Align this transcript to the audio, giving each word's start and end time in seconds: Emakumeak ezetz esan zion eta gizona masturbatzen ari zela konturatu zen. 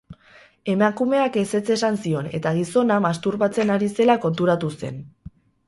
Emakumeak 0.71 1.37
ezetz 1.41 1.61
esan 1.75 1.99
zion 2.05 2.31
eta 2.39 2.55
gizona 2.61 2.99
masturbatzen 3.09 3.75
ari 3.77 3.93
zela 3.99 4.19
konturatu 4.27 4.75
zen. 4.83 5.03